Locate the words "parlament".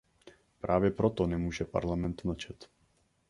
1.65-2.23